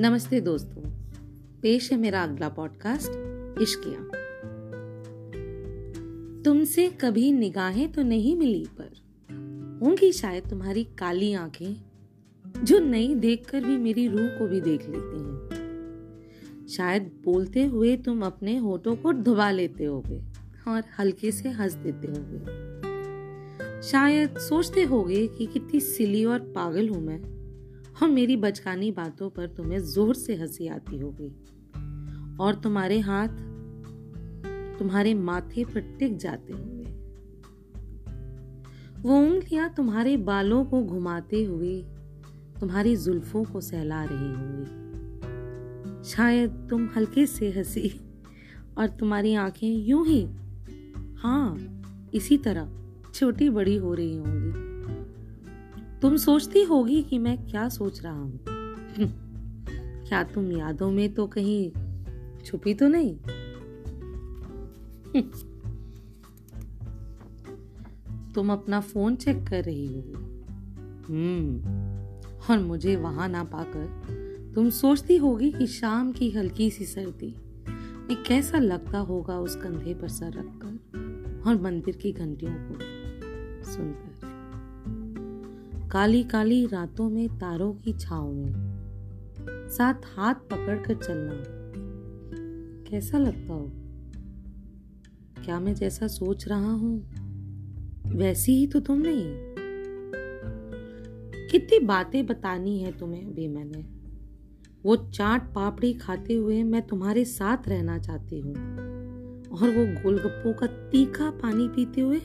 [0.00, 0.82] नमस्ते दोस्तों,
[1.62, 3.08] पेश है मेरा अगला पॉडकास्ट
[3.62, 3.98] इश्किया।
[6.44, 8.90] तुमसे कभी निगाहें तो नहीं मिली पर,
[9.82, 11.76] होंगी शायद तुम्हारी काली आँखें,
[12.64, 18.22] जो नहीं देखकर भी मेरी रूह को भी देख लेती हैं। शायद बोलते हुए तुम
[18.22, 20.22] अपने होठों को धुबा लेते होगे
[20.70, 22.38] और हल्के से हंस देते होगे।
[23.82, 27.39] शायद सोचते होगे कि कितनी सिली और पागल हूँ मैं
[28.02, 31.28] और मेरी बचकानी बातों पर तुम्हें ज़ोर से हँसी आती होगी।
[32.40, 33.28] और तुम्हारे हाथ,
[34.78, 36.80] तुम्हारे माथे पर टिक जाते होंगे।
[39.00, 41.82] वो उंगलियाँ तुम्हारे बालों को घुमाते हुए,
[42.60, 44.80] तुम्हारी जुल्फों को सहला रही होंगी।
[46.04, 48.00] शायद तुम हल्के से हँसी
[48.78, 50.28] और तुम्हारी आँखें यूँ ही
[51.16, 51.56] हाँ
[52.14, 52.68] इसी तरह,
[53.14, 54.59] छोटी बड़ी हो रही होंगी।
[56.02, 58.40] तुम सोचती होगी कि मैं क्या सोच रहा हूँ।
[60.08, 61.72] क्या तुम यादों में तो कहीं
[62.44, 63.16] छुपी तो नहीं?
[68.34, 70.14] तुम अपना फ़ोन चेक कर रही होगी
[71.08, 71.80] हम्म
[72.50, 74.10] और मुझे वहाँ ना पाकर
[74.54, 77.34] तुम सोचती होगी कि शाम की हल्की सी सर्दी
[78.08, 82.78] में कैसा लगता होगा उस कंधे पर सर रखकर और मंदिर की घंटियों को
[83.72, 84.09] सुनकर।
[85.92, 88.52] काली काली रातों में तारों की छाव में।
[89.68, 91.32] साथ हाथ पकड़कर चलना।
[92.90, 93.70] कैसा लगता हो?
[95.44, 97.10] क्या मैं जैसा सोच रहा हूँ?
[98.06, 99.24] वैसी ही तो तुम नहीं।
[101.48, 103.84] कितनी बातें बतानी है तुम्हें अभी मैंने।
[104.84, 108.54] वो चाट पापड़ी खाते हुए मैं तुम्हारे साथ रहना चाहती हूँ।
[109.48, 112.20] और वो गोलगप्पों का तीखा पानी पीते हुए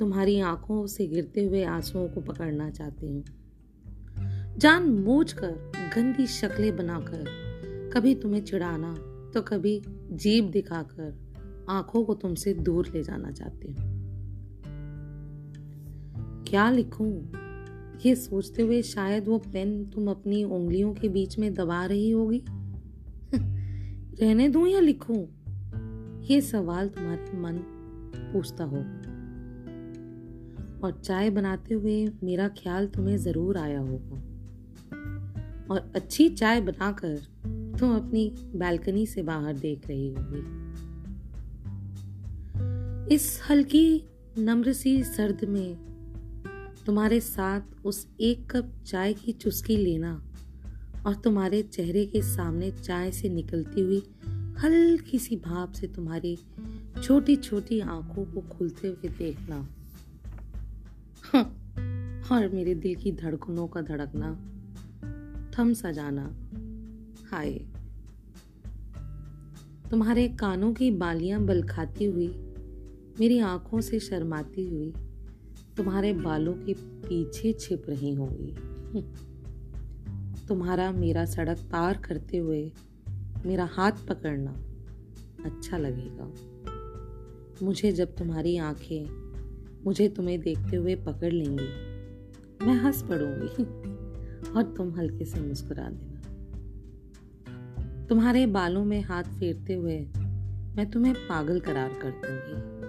[0.00, 3.24] तुम्हारी आँखों से गिरते हुए आंसुओं को पकड़ना चाहती हूँ।
[4.58, 7.24] जान बूझ कर गंदी शक्लें बनाकर,
[7.94, 8.94] कभी तुम्हें चिढ़ाना
[9.34, 11.18] तो कभी जीप दिखाकर
[11.68, 14.00] आँखों को तुमसे दूर ले जाना चाहती हूँ।
[16.48, 17.22] क्या लिखूं?
[18.06, 22.44] ये सोचते हुए शायद वो पेन तुम अपनी उंगलियों के बीच में दबा रही होगी।
[24.24, 25.26] रहने दूँ या लिखूं?
[26.26, 27.56] ये सवाल तुम्हारे मन
[28.32, 29.19] पूछता होगा
[30.84, 34.16] और चाय बनाते हुए मेरा ख्याल तुम्हें ज़रूर आया होगा।
[35.74, 37.16] और अच्छी चाय बनाकर
[37.78, 40.42] तुम अपनी बालकनी से बाहर देख रही होगी।
[43.14, 44.04] इस हल्की,
[44.38, 45.76] नम्र सी सर्द में
[46.86, 50.12] तुम्हारे साथ उस एक कप चाय की चुस्की लेना
[51.06, 54.02] और तुम्हारे चेहरे के सामने चाय से निकलती हुई
[54.58, 56.36] हल्की सी भाप से तुम्हारी
[57.02, 59.68] छोटी छोटी आँखों को खुलते हुए देखना।
[61.34, 64.32] और मेरे दिल की धड़कनों का धड़कना,
[65.50, 66.36] थम सा जाना
[67.30, 67.52] हाय।
[69.90, 72.28] तुम्हारे कानों की बालियाँ बल खाती हुई,
[73.20, 74.94] मेरी आँखों से शर्माती हुई,
[75.76, 78.56] तुम्हारे बालों के पीछे छिप रही होंगी।
[80.48, 82.72] तुम्हारा मेरा सड़क पार करते हुए,
[83.46, 84.50] मेरा हाथ पकड़ना
[85.44, 86.32] अच्छा लगेगा।
[87.62, 89.19] मुझे जब तुम्हारी आँखें
[89.84, 91.68] मुझे तुम्हें देखते हुए पकड़ लेंगी।
[92.66, 93.64] मैं हंस पड़ूँगी
[94.50, 96.20] और तुम हल्के से मुस्कुरा देना।
[98.06, 99.98] तुम्हारे बालों में हाथ फेरते हुए
[100.76, 102.80] मैं तुम्हें पागल करार कर दूँगी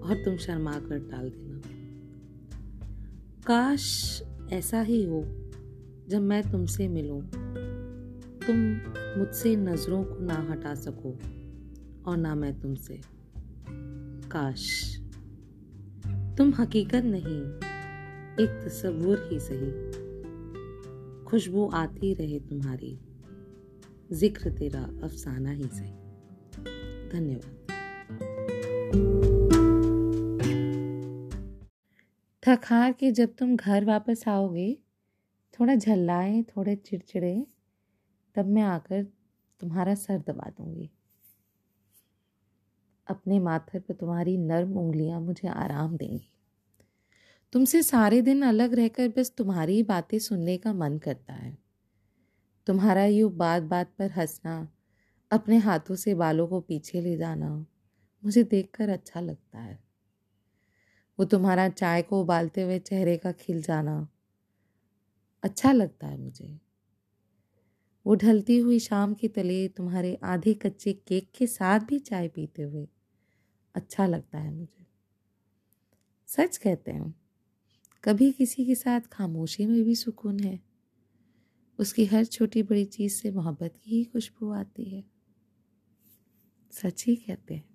[0.00, 1.60] और तुम शर्मा कर टाल देना।
[3.46, 4.22] काश
[4.52, 5.22] ऐसा ही हो
[6.08, 7.20] जब मैं तुमसे मिलूं।
[8.46, 8.56] तुम
[9.18, 11.18] मुझसे नज़रों को ना हटा सको
[12.06, 13.00] और ना मैं तुमसे।
[14.30, 14.98] काश।
[16.38, 17.40] तुम हकीकत नहीं,
[18.44, 19.70] एक तस्वुर ही सही।
[21.24, 23.00] खुशबू आती रहे तुम्हारी,
[24.12, 25.92] ज़िक्र तेरा अफसाना ही सही।
[27.08, 27.54] धन्यवाद।
[32.48, 34.78] थक के जब तुम घर वापस आओगे,
[35.60, 37.46] थोड़ा झल्लाए, थोड़े चिड़चिड़े,
[38.34, 39.02] तब मैं आकर
[39.60, 40.90] तुम्हारा सर दबा दूँगी।
[43.06, 46.32] अपने माथे पर तुम्हारी नर्म उंगलियाँ मुझे आराम देंगी।
[47.52, 51.58] तुमसे सारे दिन अलग रहकर बस तुम्हारी बातें सुनने का मन करता है।
[52.66, 54.68] तुम्हारा यूँ बात बात पर हंसना,
[55.30, 57.66] अपने हाथों से बालों को पीछे ले जाना,
[58.24, 59.78] मुझे देखकर अच्छा लगता है।
[61.18, 64.08] वो तुम्हारा चाय को उबालते हुए चेहरे का खिल जाना
[65.42, 66.60] अच्छा लगता है मुझे।
[68.06, 72.62] वो ढलती हुई शाम के तले तुम्हारे आधे कच्चे केक के साथ भी चाय पीते
[72.62, 72.88] हुए
[73.74, 74.86] अच्छा लगता है मुझे।
[76.26, 77.14] सच कहते हैं
[78.08, 80.60] कभी किसी के साथ खामोशी में भी सुकून है।
[81.78, 85.04] उसकी हर छोटी बड़ी चीज़ से मोहब्बत की ही खुशबू आती है।
[86.72, 87.67] सच ही कहते हैं।